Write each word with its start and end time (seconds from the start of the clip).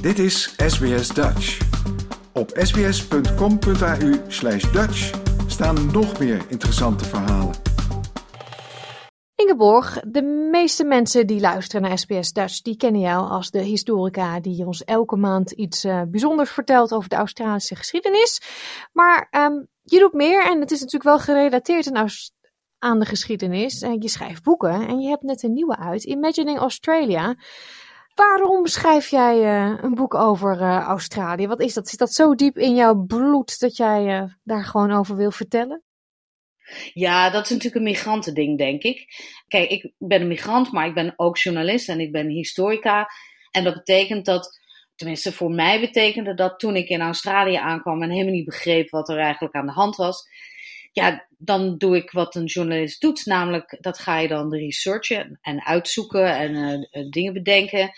Dit 0.00 0.18
is 0.18 0.54
SBS 0.56 1.08
Dutch. 1.08 1.58
Op 2.32 2.50
sbs.com.au 2.54 4.12
slash 4.28 4.72
Dutch 4.72 5.20
staan 5.46 5.90
nog 5.92 6.18
meer 6.18 6.44
interessante 6.48 7.04
verhalen. 7.04 7.54
Ingeborg, 9.34 10.00
de 10.00 10.22
meeste 10.50 10.84
mensen 10.84 11.26
die 11.26 11.40
luisteren 11.40 11.82
naar 11.82 11.98
SBS 11.98 12.32
Dutch, 12.32 12.62
die 12.62 12.76
kennen 12.76 13.00
jou 13.00 13.28
als 13.28 13.50
de 13.50 13.60
historica 13.60 14.40
die 14.40 14.66
ons 14.66 14.84
elke 14.84 15.16
maand 15.16 15.50
iets 15.50 15.84
uh, 15.84 16.02
bijzonders 16.08 16.50
vertelt 16.50 16.92
over 16.92 17.08
de 17.08 17.16
Australische 17.16 17.76
geschiedenis. 17.76 18.40
Maar 18.92 19.28
um, 19.30 19.68
je 19.82 19.98
doet 19.98 20.12
meer 20.12 20.44
en 20.44 20.60
het 20.60 20.70
is 20.70 20.78
natuurlijk 20.80 21.04
wel 21.04 21.18
gerelateerd 21.18 21.92
aan, 21.92 22.08
aan 22.78 22.98
de 22.98 23.06
geschiedenis. 23.06 23.82
Uh, 23.82 23.94
je 23.98 24.08
schrijft 24.08 24.42
boeken 24.42 24.88
en 24.88 24.98
je 24.98 25.08
hebt 25.08 25.22
net 25.22 25.42
een 25.42 25.52
nieuwe 25.52 25.76
uit, 25.76 26.04
Imagining 26.04 26.58
Australia. 26.58 27.36
Waarom 28.18 28.66
schrijf 28.66 29.08
jij 29.08 29.36
uh, 29.36 29.78
een 29.82 29.94
boek 29.94 30.14
over 30.14 30.60
uh, 30.60 30.78
Australië? 30.78 31.46
Wat 31.46 31.60
is 31.60 31.74
dat? 31.74 31.88
Zit 31.88 31.98
dat 31.98 32.12
zo 32.12 32.34
diep 32.34 32.58
in 32.58 32.74
jouw 32.74 32.94
bloed 32.94 33.60
dat 33.60 33.76
jij 33.76 34.20
uh, 34.20 34.32
daar 34.42 34.64
gewoon 34.64 34.92
over 34.92 35.16
wil 35.16 35.30
vertellen? 35.30 35.82
Ja, 36.92 37.30
dat 37.30 37.44
is 37.44 37.50
natuurlijk 37.50 37.76
een 37.76 37.90
migrantending, 37.90 38.58
denk 38.58 38.82
ik. 38.82 39.06
Kijk, 39.48 39.70
ik 39.70 39.92
ben 39.98 40.20
een 40.20 40.28
migrant, 40.28 40.72
maar 40.72 40.86
ik 40.86 40.94
ben 40.94 41.12
ook 41.16 41.38
journalist 41.38 41.88
en 41.88 42.00
ik 42.00 42.12
ben 42.12 42.28
historica. 42.28 43.08
En 43.50 43.64
dat 43.64 43.74
betekent 43.74 44.24
dat, 44.24 44.58
tenminste 44.94 45.32
voor 45.32 45.50
mij 45.50 45.80
betekende 45.80 46.34
dat 46.34 46.58
toen 46.58 46.76
ik 46.76 46.88
in 46.88 47.00
Australië 47.00 47.56
aankwam 47.56 48.02
en 48.02 48.10
helemaal 48.10 48.34
niet 48.34 48.44
begreep 48.44 48.90
wat 48.90 49.08
er 49.08 49.18
eigenlijk 49.18 49.54
aan 49.54 49.66
de 49.66 49.72
hand 49.72 49.96
was. 49.96 50.28
Ja, 50.98 51.26
dan 51.38 51.76
doe 51.76 51.96
ik 51.96 52.10
wat 52.10 52.34
een 52.34 52.44
journalist 52.44 53.00
doet, 53.00 53.26
namelijk 53.26 53.76
dat 53.80 53.98
ga 53.98 54.18
je 54.18 54.28
dan 54.28 54.54
researchen 54.54 55.38
en 55.42 55.64
uitzoeken 55.64 56.36
en 56.36 56.54
uh, 56.90 57.10
dingen 57.10 57.32
bedenken. 57.32 57.90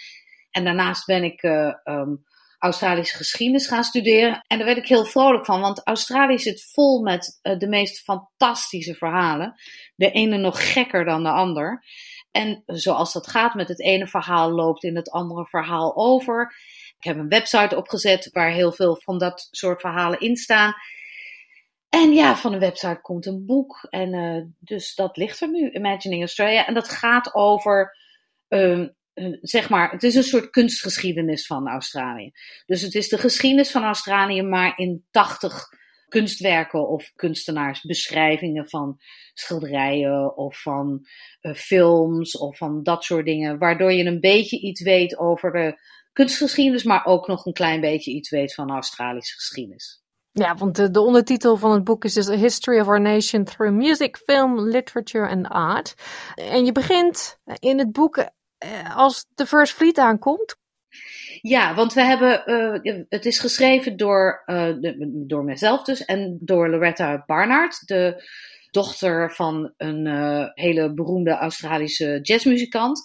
En 0.50 0.64
daarnaast 0.64 1.06
ben 1.06 1.25
ik 1.25 1.42
uh, 1.42 1.75
um, 1.84 2.25
Australische 2.58 3.16
geschiedenis 3.16 3.66
gaan 3.66 3.84
studeren. 3.84 4.44
En 4.47 4.58
daar 4.58 4.66
werd 4.66 4.78
ik 4.78 4.88
heel 4.88 5.05
vrolijk 5.05 5.44
van, 5.44 5.60
want 5.60 5.86
Australië 5.86 6.38
zit 6.38 6.70
vol 6.72 7.02
met 7.02 7.38
de 7.58 7.69
meest 7.69 8.02
fantastische 8.02 8.94
verhalen. 8.94 9.55
De 9.97 10.10
ene 10.10 10.36
nog 10.36 10.72
gekker 10.72 11.05
dan 11.05 11.22
de 11.22 11.30
ander. 11.30 11.84
En 12.30 12.62
zoals 12.66 13.12
dat 13.12 13.28
gaat 13.28 13.55
met 13.55 13.69
het 13.69 13.80
ene 13.80 14.06
verhaal 14.06 14.50
loopt 14.50 14.84
in 14.84 14.97
het 14.97 15.10
andere 15.10 15.47
verhaal 15.47 15.97
over. 15.97 16.55
Ik 16.98 17.05
heb 17.05 17.16
een 17.16 17.28
website 17.28 17.77
opgezet 17.77 18.28
waar 18.32 18.50
heel 18.50 18.72
veel 18.72 19.00
van 19.05 19.19
dat 19.19 19.48
soort 19.50 19.80
verhalen 19.80 20.20
in 20.20 20.36
staan. 20.36 20.75
En 21.91 22.12
ja, 22.12 22.36
van 22.36 22.52
een 22.52 22.58
website 22.58 22.98
komt 23.02 23.27
een 23.27 23.46
boek. 23.46 23.86
En 23.88 24.14
uh, 24.14 24.44
dus 24.58 24.94
dat 24.94 25.16
ligt 25.16 25.41
er 25.41 25.50
nu, 25.50 25.70
Imagining 25.70 26.20
Australia. 26.20 26.66
En 26.66 26.74
dat 26.74 26.88
gaat 26.88 27.34
over, 27.34 27.97
uh, 28.48 28.88
zeg 29.41 29.69
maar, 29.69 29.91
het 29.91 30.02
is 30.02 30.14
een 30.14 30.22
soort 30.22 30.50
kunstgeschiedenis 30.50 31.47
van 31.47 31.69
Australië. 31.69 32.32
Dus 32.66 32.82
het 32.82 32.94
is 32.94 33.08
de 33.08 33.19
geschiedenis 33.19 33.70
van 33.70 33.82
Australië, 33.82 34.42
maar 34.42 34.78
in 34.78 35.05
80 35.10 35.69
kunstwerken 36.08 36.88
of 36.88 37.12
kunstenaarsbeschrijvingen 37.14 38.69
van 38.69 38.97
schilderijen 39.34 40.36
of 40.36 40.62
van 40.62 41.06
uh, 41.41 41.54
films 41.54 42.38
of 42.38 42.56
van 42.56 42.82
dat 42.82 43.04
soort 43.04 43.25
dingen. 43.25 43.58
Waardoor 43.58 43.92
je 43.92 44.04
een 44.04 44.20
beetje 44.20 44.60
iets 44.60 44.82
weet 44.82 45.19
over 45.19 45.52
de 45.52 45.78
kunstgeschiedenis, 46.12 46.84
maar 46.84 47.04
ook 47.04 47.27
nog 47.27 47.47
een 47.47 47.52
klein 47.52 47.80
beetje 47.80 48.12
iets 48.12 48.30
weet 48.30 48.54
van 48.54 48.70
Australische 48.70 49.34
geschiedenis. 49.34 50.00
Ja, 50.33 50.55
want 50.55 50.77
de, 50.77 50.91
de, 50.91 51.00
ondertitel 51.00 51.56
van 51.56 51.73
het 51.73 51.84
boek 51.84 52.05
is 52.05 52.14
dus 52.14 52.28
A 52.28 52.36
History 52.36 52.81
of 52.81 52.86
Our 52.86 53.00
Nation 53.00 53.45
Through 53.45 53.77
Music, 53.77 54.17
Film, 54.17 54.61
Literature 54.61 55.28
and 55.28 55.48
Art. 55.48 55.95
En 56.34 56.64
je 56.64 56.72
begint 56.72 57.39
in 57.59 57.78
het 57.78 57.92
boek 57.92 58.17
eh, 58.59 58.97
als 58.97 59.27
de 59.34 59.47
First 59.47 59.72
Fleet 59.72 59.98
aankomt. 59.98 60.59
Ja, 61.41 61.75
want 61.75 61.92
we 61.92 62.00
hebben, 62.00 62.42
uh, 62.83 63.03
het 63.09 63.27
is 63.27 63.39
geschreven 63.39 63.97
door, 63.97 64.42
de, 64.47 65.25
door 65.27 65.44
mezelf 65.44 65.82
dus 65.82 66.04
en 66.04 66.38
door 66.41 66.69
Loretta 66.69 67.22
Barnard, 67.27 67.87
de 67.87 68.31
dochter 68.71 69.34
van 69.34 69.72
een 69.77 70.06
hele 70.54 70.94
beroemde 70.94 71.31
Australische 71.31 72.19
jazzmuzikant. 72.22 73.03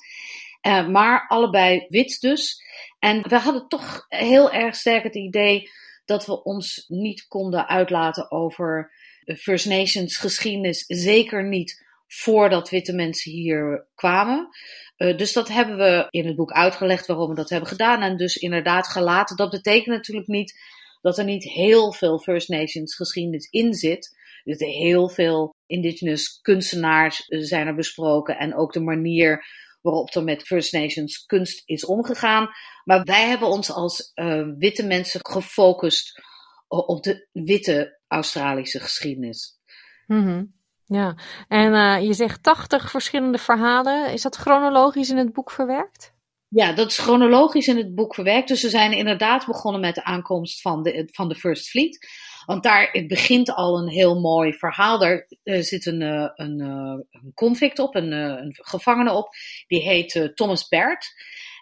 maar 0.89 1.27
allebei 1.27 1.85
wit 1.89 2.21
dus. 2.21 2.63
En 2.99 3.29
we 3.29 3.35
hadden 3.35 3.67
toch 3.67 4.05
heel 4.07 4.51
erg 4.51 4.75
sterk 4.75 5.03
het 5.03 5.15
idee 5.15 5.69
dat 6.05 6.25
we 6.25 6.43
ons 6.43 6.85
niet 6.87 7.27
konden 7.27 7.67
uitlaten 7.67 8.31
over 8.31 8.91
First 9.25 9.65
Nations 9.65 10.17
geschiedenis. 10.17 10.83
Zeker 10.87 11.47
niet 11.47 11.83
voordat 12.07 12.69
witte 12.69 12.93
mensen 12.93 13.31
hier 13.31 13.87
kwamen. 13.95 14.49
Uh, 14.97 15.17
dus 15.17 15.33
dat 15.33 15.47
hebben 15.47 15.77
we 15.77 16.07
in 16.09 16.25
het 16.25 16.35
boek 16.35 16.51
uitgelegd 16.51 17.07
waarom 17.07 17.29
we 17.29 17.35
dat 17.35 17.49
hebben 17.49 17.69
gedaan. 17.69 18.01
En 18.01 18.17
dus 18.17 18.35
inderdaad 18.35 18.87
gelaten. 18.87 19.35
Dat 19.35 19.49
betekent 19.49 19.95
natuurlijk 19.95 20.27
niet 20.27 20.59
dat 21.01 21.17
er 21.17 21.25
niet 21.25 21.43
heel 21.43 21.93
veel 21.93 22.19
First 22.19 22.49
Nations 22.49 22.95
geschiedenis 22.95 23.47
in 23.49 23.73
zit. 23.73 24.17
Dus 24.43 24.59
heel 24.59 25.09
veel 25.09 25.55
indigenous 25.67 26.39
kunstenaars 26.41 27.25
zijn 27.27 27.67
er 27.67 27.75
besproken. 27.75 28.37
En 28.37 28.55
ook 28.55 28.73
de 28.73 28.79
manier 28.79 29.45
waarop 29.85 30.15
er 30.15 30.23
met 30.23 30.43
First 30.43 30.73
Nations 30.73 31.25
kunst 31.25 31.61
is 31.65 31.85
omgegaan. 31.85 32.49
Maar 32.83 33.03
wij 33.03 33.27
hebben 33.27 33.47
ons 33.47 33.71
als 33.71 34.11
uh, 34.15 34.47
witte 34.57 34.85
mensen 34.85 35.19
gefocust 35.23 36.21
op 36.67 37.03
de 37.03 37.27
witte 37.31 37.99
Australische 38.07 38.79
geschiedenis. 38.79 39.59
Mm 40.07 40.23
-hmm. 40.23 40.53
Ja, 40.87 41.15
en 41.47 41.73
uh, 41.73 42.07
je 42.07 42.13
zegt 42.13 42.43
80 42.43 42.89
verschillende 42.89 43.37
verhalen. 43.37 44.11
Is 44.11 44.21
dat 44.21 44.35
chronologisch 44.35 45.09
in 45.09 45.17
het 45.17 45.33
boek 45.33 45.51
verwerkt? 45.51 46.14
Ja, 46.47 46.73
dat 46.73 46.89
is 46.89 46.97
chronologisch 46.97 47.67
in 47.67 47.77
het 47.77 47.95
boek 47.95 48.13
verwerkt. 48.13 48.47
Dus 48.47 48.61
we 48.61 48.69
zijn 48.69 48.91
inderdaad 48.91 49.45
begonnen 49.45 49.81
met 49.81 49.95
de 49.95 50.03
aankomst 50.03 50.61
van 50.61 50.83
de, 50.83 51.09
van 51.11 51.29
de 51.29 51.35
First 51.35 51.69
Fleet. 51.69 52.07
Want 52.45 52.63
daar 52.63 53.05
begint 53.07 53.51
al 53.53 53.77
een 53.77 53.89
heel 53.89 54.19
mooi 54.19 54.53
verhaal. 54.53 54.99
Daar 54.99 55.27
uh, 55.43 55.61
zit 55.61 55.85
een, 55.85 56.01
uh, 56.01 56.29
een, 56.35 56.59
uh, 56.61 56.99
een, 57.11 57.31
convict 57.33 57.79
op, 57.79 57.95
een, 57.95 58.11
een, 58.11 58.55
gevangene 58.57 59.13
op. 59.13 59.29
Die 59.67 59.81
heet 59.81 60.31
Thomas 60.33 60.67
Baird. 60.67 61.13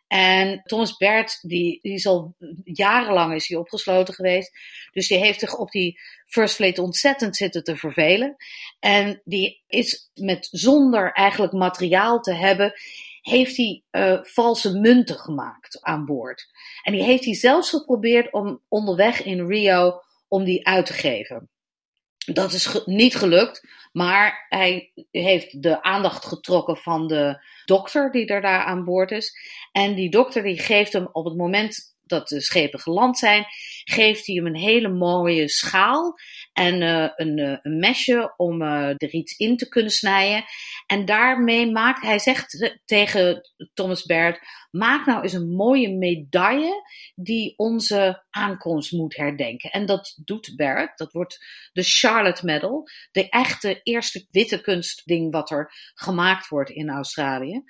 En 0.07 0.61
Thomas 0.63 0.97
Baird, 0.97 1.39
die, 1.41 1.79
die 1.81 1.93
is 1.93 2.05
al 2.05 2.35
jarenlang 2.63 3.33
is 3.33 3.47
hij 3.47 3.57
opgesloten 3.57 4.13
geweest. 4.13 4.51
Dus 4.91 5.07
die 5.07 5.17
heeft 5.17 5.39
zich 5.39 5.55
op 5.55 5.71
die 5.71 5.99
First 6.25 6.55
Fleet 6.55 6.79
ontzettend 6.79 7.35
zitten 7.35 7.63
te 7.63 7.75
vervelen. 7.75 8.35
En 8.79 9.21
die 9.23 9.63
is 9.67 10.11
met 10.13 10.47
zonder 10.51 11.11
eigenlijk 11.11 11.53
materiaal 11.53 12.19
te 12.19 12.33
hebben, 12.33 12.73
heeft 13.23 13.57
hij 13.57 13.83
uh, 13.91 14.19
valse 14.21 14.79
munten 14.79 15.19
gemaakt 15.19 15.81
aan 15.81 16.05
boord. 16.05 16.47
En 16.81 16.93
die 16.93 17.03
heeft 17.03 17.25
hij 17.25 17.33
zelfs 17.33 17.69
geprobeerd 17.69 18.33
om 18.33 18.61
onderweg 18.67 19.23
in 19.23 19.47
Rio 19.47 20.01
om 20.27 20.43
die 20.43 20.67
uit 20.67 20.85
te 20.85 20.93
geven. 20.93 21.49
Dat 22.25 22.53
is 22.53 22.81
niet 22.85 23.15
gelukt, 23.15 23.67
maar 23.91 24.45
hij 24.49 24.91
heeft 25.11 25.61
de 25.61 25.81
aandacht 25.81 26.25
getrokken 26.25 26.77
van 26.77 27.07
de 27.07 27.45
dokter 27.65 28.11
die 28.11 28.25
er 28.25 28.41
daar 28.41 28.63
aan 28.63 28.83
boord 28.83 29.11
is. 29.11 29.37
En 29.71 29.95
die 29.95 30.09
dokter 30.09 30.43
die 30.43 30.59
geeft 30.59 30.93
hem 30.93 31.09
op 31.11 31.25
het 31.25 31.35
moment 31.37 31.95
dat 32.01 32.27
de 32.27 32.41
schepen 32.41 32.79
geland 32.79 33.17
zijn, 33.17 33.45
geeft 33.83 34.25
hij 34.25 34.35
hem 34.35 34.45
een 34.45 34.55
hele 34.55 34.89
mooie 34.89 35.49
schaal 35.49 36.15
en 36.53 36.81
uh, 36.81 37.07
een, 37.15 37.37
uh, 37.37 37.57
een, 37.61 37.79
mesje 37.79 38.33
om 38.37 38.61
uh, 38.61 38.87
er 38.87 39.09
iets 39.09 39.37
in 39.37 39.57
te 39.57 39.67
kunnen 39.67 39.91
snijden. 39.91 40.43
En 40.85 41.05
daarmee 41.05 41.71
maakt 41.71 42.01
hij 42.01 42.19
zegt 42.19 42.79
tegen 42.85 43.41
Thomas 43.73 44.05
Baird: 44.05 44.39
maak 44.73 45.05
nou 45.05 45.21
eens 45.21 45.33
een 45.33 45.55
mooie 45.55 45.89
medaille 45.89 46.83
die 47.15 47.53
onze 47.57 48.23
aankomst 48.29 48.91
moet 48.91 49.15
herdenken. 49.15 49.71
En 49.71 49.85
dat 49.85 50.19
doet 50.25 50.53
Baird. 50.55 50.97
Dat 50.97 51.11
wordt 51.11 51.45
de 51.71 51.83
Charlotte 51.83 52.45
Medal, 52.45 52.87
de 53.11 53.29
echte 53.29 53.79
eerste 53.83 54.27
witte 54.31 54.61
kunstding 54.61 55.31
wat 55.31 55.51
er 55.51 55.73
gemaakt 55.93 56.47
wordt 56.47 56.69
in 56.69 56.89
Australië. 56.89 57.63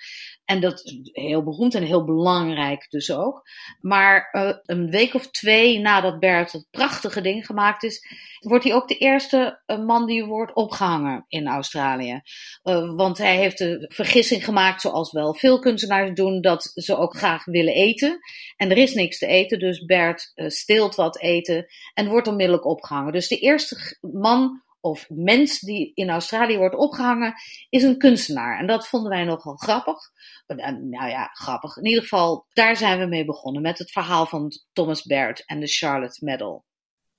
En 0.45 0.61
dat 0.61 0.83
is 0.83 0.99
heel 1.11 1.43
beroemd 1.43 1.75
en 1.75 1.83
heel 1.83 2.05
belangrijk 2.05 2.89
dus 2.89 3.11
ook. 3.11 3.41
Maar 3.79 4.29
uh, 4.31 4.53
een 4.63 4.89
week 4.89 5.13
of 5.13 5.31
twee 5.31 5.79
nadat 5.79 6.19
Bert 6.19 6.51
het 6.51 6.67
prachtige 6.71 7.21
ding 7.21 7.45
gemaakt 7.45 7.83
is, 7.83 8.07
wordt 8.39 8.63
hij 8.63 8.73
ook 8.73 8.87
de 8.87 8.97
eerste 8.97 9.61
uh, 9.65 9.85
man 9.85 10.05
die 10.05 10.25
wordt 10.25 10.55
opgehangen 10.55 11.25
in 11.27 11.47
Australië. 11.47 12.21
Uh, 12.63 12.95
want 12.95 13.17
hij 13.17 13.37
heeft 13.37 13.57
de 13.57 13.85
vergissing 13.93 14.45
gemaakt, 14.45 14.81
zoals 14.81 15.11
wel 15.11 15.35
veel 15.35 15.59
kunstenaars 15.59 16.13
doen, 16.13 16.41
dat 16.41 16.71
ook 16.97 17.17
graag 17.17 17.45
willen 17.45 17.73
eten. 17.73 18.19
En 18.57 18.71
er 18.71 18.77
is 18.77 18.93
niks 18.93 19.17
te 19.17 19.27
eten, 19.27 19.59
dus 19.59 19.85
Bert 19.85 20.31
steelt 20.35 20.95
wat 20.95 21.19
eten 21.19 21.65
en 21.93 22.07
wordt 22.07 22.27
onmiddellijk 22.27 22.65
opgehangen. 22.65 23.13
Dus 23.13 23.27
de 23.27 23.39
eerste 23.39 23.97
man 24.01 24.63
of 24.83 25.09
mens 25.09 25.59
die 25.59 25.91
in 25.93 26.09
Australië 26.09 26.57
wordt 26.57 26.75
opgehangen, 26.75 27.33
is 27.69 27.83
een 27.83 27.97
kunstenaar. 27.97 28.59
En 28.59 28.67
dat 28.67 28.87
vonden 28.87 29.09
wij 29.09 29.23
nogal 29.23 29.55
grappig. 29.55 29.97
Eh, 30.45 30.67
nou 30.67 31.09
ja, 31.09 31.25
grappig. 31.25 31.77
In 31.77 31.85
ieder 31.85 32.01
geval, 32.01 32.45
daar 32.53 32.75
zijn 32.75 32.99
we 32.99 33.05
mee 33.05 33.25
begonnen 33.25 33.61
met 33.61 33.77
het 33.77 33.91
verhaal 33.91 34.25
van 34.25 34.51
Thomas 34.73 35.03
Baird 35.03 35.45
en 35.45 35.59
de 35.59 35.67
Charlotte 35.67 36.25
Medal. 36.25 36.63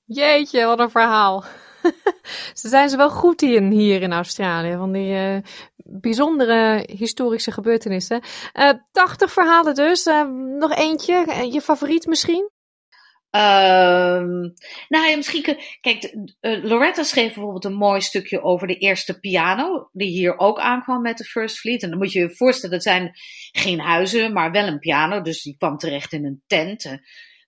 Jeetje, 0.04 0.64
wat 0.64 0.78
een 0.78 0.90
verhaal. 0.90 1.44
Ze 2.60 2.68
zijn 2.68 2.88
ze 2.88 2.96
wel 2.96 3.10
goed 3.10 3.42
in 3.42 3.70
hier 3.70 4.02
in 4.02 4.12
Australië, 4.12 4.76
van 4.76 4.92
die 4.92 5.12
uh, 5.12 5.36
bijzondere 5.76 6.88
historische 6.92 7.52
gebeurtenissen. 7.52 8.22
Uh, 8.54 8.70
80 8.92 9.32
verhalen 9.32 9.74
dus. 9.74 10.06
Uh, 10.06 10.28
nog 10.58 10.74
eentje, 10.74 11.46
je 11.52 11.60
favoriet 11.60 12.06
misschien? 12.06 12.52
Um, 13.36 14.54
nou 14.88 15.08
ja, 15.08 15.16
misschien. 15.16 15.58
Kijk, 15.80 16.14
Loretta 16.40 17.02
schreef 17.02 17.34
bijvoorbeeld 17.34 17.64
een 17.64 17.74
mooi 17.74 18.00
stukje 18.00 18.42
over 18.42 18.66
de 18.66 18.76
eerste 18.76 19.20
piano. 19.20 19.88
Die 19.92 20.08
hier 20.08 20.38
ook 20.38 20.58
aankwam 20.58 21.02
met 21.02 21.18
de 21.18 21.24
First 21.24 21.58
Fleet. 21.58 21.82
En 21.82 21.90
dan 21.90 21.98
moet 21.98 22.12
je 22.12 22.20
je 22.20 22.36
voorstellen, 22.36 22.74
dat 22.74 22.84
zijn 22.84 23.10
geen 23.52 23.80
huizen, 23.80 24.32
maar 24.32 24.50
wel 24.50 24.66
een 24.66 24.78
piano. 24.78 25.20
Dus 25.20 25.42
die 25.42 25.56
kwam 25.56 25.76
terecht 25.76 26.12
in 26.12 26.24
een 26.24 26.42
tent. 26.46 26.98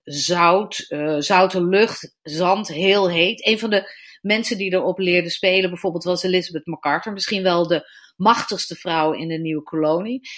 Zout, 0.05 0.87
uh, 0.89 1.17
zoute 1.19 1.65
lucht, 1.65 2.17
zand, 2.23 2.69
heel 2.69 3.11
heet. 3.11 3.47
Een 3.47 3.59
van 3.59 3.71
de 3.71 4.05
mensen 4.27 4.59
die 4.59 4.73
erop 4.73 4.99
leerden 4.99 5.31
spelen, 5.31 5.71
bijvoorbeeld, 5.71 6.05
was 6.05 6.23
Elizabeth 6.23 6.67
MacArthur. 6.67 7.13
Misschien 7.13 7.43
wel 7.43 7.67
de 7.67 7.89
machtigste 8.17 8.75
vrouw 8.75 9.13
in 9.13 9.29
de 9.29 9.39
nieuwe 9.39 9.63
kolonie. 9.63 10.29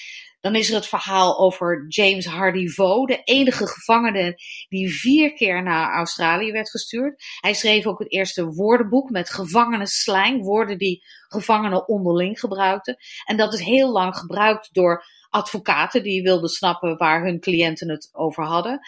Dan 0.40 0.54
is 0.54 0.68
er 0.68 0.74
het 0.74 0.86
verhaal 0.86 1.38
over 1.38 1.84
James 1.88 2.26
Hardy 2.26 2.68
Vo, 2.68 3.06
de 3.06 3.22
enige 3.24 3.66
gevangene 3.66 4.34
die 4.68 4.94
vier 4.94 5.32
keer 5.32 5.62
naar 5.62 5.94
Australië 5.94 6.52
werd 6.52 6.70
gestuurd. 6.70 7.22
Hij 7.40 7.54
schreef 7.54 7.86
ook 7.86 7.98
het 7.98 8.12
eerste 8.12 8.46
woordenboek 8.46 9.10
met 9.10 9.30
gevangenenslang, 9.30 10.42
woorden 10.42 10.78
die 10.78 11.04
gevangenen 11.28 11.88
onderling 11.88 12.40
gebruikten. 12.40 12.96
En 13.24 13.36
dat 13.36 13.52
is 13.52 13.60
heel 13.60 13.92
lang 13.92 14.16
gebruikt 14.16 14.68
door 14.72 15.04
advocaten 15.30 16.02
die 16.02 16.22
wilden 16.22 16.48
snappen 16.48 16.96
waar 16.96 17.24
hun 17.24 17.40
cliënten 17.40 17.90
het 17.90 18.08
over 18.12 18.44
hadden. 18.44 18.80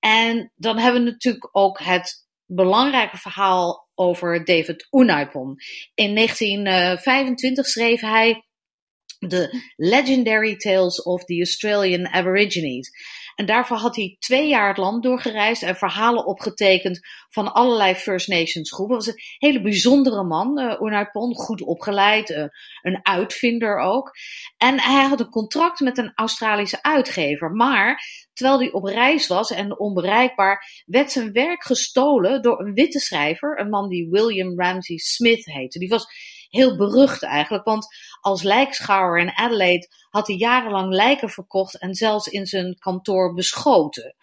En 0.00 0.52
dan 0.56 0.78
hebben 0.78 1.04
we 1.04 1.10
natuurlijk 1.10 1.48
ook 1.52 1.78
het 1.82 2.27
belangrijke 2.48 3.16
verhaal 3.16 3.88
over 3.94 4.44
David 4.44 4.86
Unaipon. 4.90 5.56
In 5.94 6.14
1925 6.14 7.66
schreef 7.66 8.00
hij 8.00 8.42
de 9.18 9.72
Legendary 9.76 10.56
Tales 10.56 11.02
of 11.02 11.24
the 11.24 11.38
Australian 11.38 12.08
Aborigines. 12.08 12.90
En 13.38 13.46
daarvoor 13.46 13.76
had 13.76 13.96
hij 13.96 14.16
twee 14.18 14.48
jaar 14.48 14.68
het 14.68 14.76
land 14.76 15.02
doorgereisd 15.02 15.62
en 15.62 15.76
verhalen 15.76 16.26
opgetekend 16.26 17.00
van 17.28 17.52
allerlei 17.52 17.94
First 17.94 18.28
Nations 18.28 18.72
groepen. 18.72 18.96
Was 18.96 19.06
een 19.06 19.22
hele 19.38 19.60
bijzondere 19.60 20.24
man, 20.24 20.58
uh, 20.58 21.34
goed 21.34 21.62
opgeleid, 21.62 22.30
uh, 22.30 22.44
een 22.82 23.00
uitvinder 23.02 23.78
ook. 23.78 24.16
En 24.56 24.80
hij 24.80 25.04
had 25.04 25.20
een 25.20 25.30
contract 25.30 25.80
met 25.80 25.98
een 25.98 26.12
Australische 26.14 26.82
uitgever. 26.82 27.50
Maar 27.50 28.02
terwijl 28.32 28.58
hij 28.58 28.72
op 28.72 28.84
reis 28.84 29.26
was 29.26 29.50
en 29.50 29.78
onbereikbaar, 29.78 30.82
werd 30.86 31.12
zijn 31.12 31.32
werk 31.32 31.64
gestolen 31.64 32.42
door 32.42 32.60
een 32.60 32.74
witte 32.74 33.00
schrijver, 33.00 33.60
een 33.60 33.68
man 33.68 33.88
die 33.88 34.08
William 34.10 34.60
Ramsey 34.60 34.96
Smith 34.96 35.44
heette. 35.44 35.78
Die 35.78 35.88
was 35.88 36.06
heel 36.48 36.76
berucht 36.76 37.22
eigenlijk. 37.22 37.64
Want 37.64 37.86
als 38.20 38.42
lijkschouwer 38.42 39.20
in 39.20 39.36
Adelaide 39.36 39.88
had 40.10 40.26
hij 40.26 40.36
jarenlang 40.36 40.92
lijken 40.92 41.28
verkocht 41.28 41.78
en 41.78 41.94
zelfs 41.94 42.26
in 42.26 42.46
zijn 42.46 42.78
kantoor 42.78 43.34
beschoten. 43.34 44.14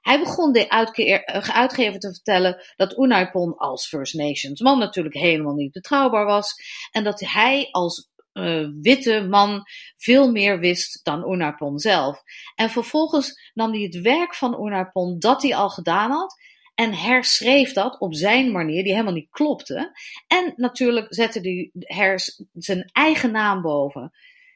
Hij 0.00 0.18
begon 0.18 0.52
de 0.52 0.66
eh, 0.66 1.48
uitgever 1.48 2.00
te 2.00 2.12
vertellen 2.12 2.62
dat 2.76 2.98
Unaipon 2.98 3.56
als 3.56 3.88
First 3.88 4.14
Nations 4.14 4.60
man 4.60 4.78
natuurlijk 4.78 5.14
helemaal 5.14 5.54
niet 5.54 5.72
betrouwbaar 5.72 6.24
was. 6.24 6.54
En 6.90 7.04
dat 7.04 7.20
hij 7.20 7.68
als 7.70 8.10
uh, 8.32 8.68
witte 8.80 9.26
man 9.30 9.62
veel 9.96 10.30
meer 10.30 10.58
wist 10.58 11.00
dan 11.04 11.32
Unaipon 11.32 11.78
zelf. 11.78 12.22
En 12.54 12.70
vervolgens 12.70 13.50
nam 13.54 13.72
hij 13.72 13.80
het 13.80 14.00
werk 14.00 14.34
van 14.34 14.66
Unaipon 14.66 15.18
dat 15.18 15.42
hij 15.42 15.54
al 15.54 15.70
gedaan 15.70 16.10
had 16.10 16.34
en 16.80 16.94
herschreef 16.94 17.72
dat 17.72 17.98
op 17.98 18.14
zijn 18.14 18.52
manier, 18.52 18.82
die 18.82 18.92
helemaal 18.92 19.12
niet 19.12 19.30
klopte. 19.30 19.92
En 20.26 20.52
natuurlijk 20.56 21.06
zette 21.14 21.40
hij 21.40 21.70
hers 21.72 22.44
zijn 22.52 22.90
eigen 22.92 23.30
naam 23.30 23.62
boven. 23.62 24.10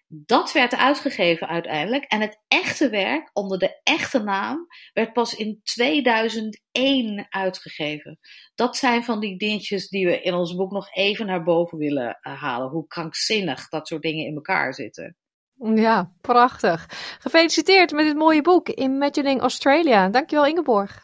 Dat 0.09 0.53
werd 0.53 0.75
uitgegeven 0.75 1.49
uiteindelijk. 1.49 2.05
En 2.05 2.21
het 2.21 2.41
echte 2.49 2.89
werk 2.91 3.31
onder 3.33 3.59
de 3.59 3.81
echte 3.83 4.19
naam 4.19 4.67
werd 4.93 5.13
pas 5.13 5.35
in 5.35 5.61
2001 5.63 7.27
uitgegeven. 7.29 8.19
Dat 8.55 8.77
zijn 8.77 9.05
van 9.05 9.21
die 9.21 9.39
dingetjes 9.39 9.89
die 9.89 10.07
we 10.07 10.21
in 10.21 10.35
ons 10.35 10.55
boek 10.55 10.71
nog 10.71 10.95
even 10.95 11.27
naar 11.27 11.43
boven 11.43 11.79
willen 11.79 12.19
eh, 12.21 12.43
halen. 12.43 12.69
Hoe 12.69 12.87
krankzinnig 12.87 13.69
dat 13.69 13.89
soort 13.89 14.03
dingen 14.03 14.27
in 14.27 14.35
elkaar 14.35 14.75
zitten. 14.75 15.17
Ja, 15.75 16.13
prachtig. 16.21 16.87
Gefeliciteerd 17.19 17.93
met 17.93 18.05
dit 18.05 18.17
mooie 18.17 18.43
boek 18.43 18.69
Imagining 18.69 19.41
Australia. 19.41 20.09
Dankjewel 20.09 20.47
Ingeborg. 20.47 21.04